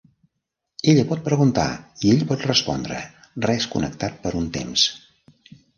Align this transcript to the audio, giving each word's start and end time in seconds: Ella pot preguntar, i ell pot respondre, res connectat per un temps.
Ella 0.93 1.03
pot 1.11 1.21
preguntar, 1.27 1.67
i 2.07 2.15
ell 2.15 2.25
pot 2.33 2.49
respondre, 2.53 3.01
res 3.49 3.71
connectat 3.77 4.21
per 4.27 4.37
un 4.43 4.53
temps. 4.59 4.93